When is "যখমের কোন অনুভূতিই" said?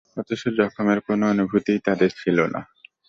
0.59-1.79